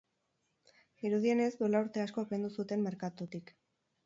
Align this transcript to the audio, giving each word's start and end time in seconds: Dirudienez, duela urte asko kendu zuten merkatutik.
Dirudienez, 1.03 1.49
duela 1.59 1.83
urte 1.85 2.03
asko 2.05 2.25
kendu 2.33 2.51
zuten 2.57 2.89
merkatutik. 2.89 3.55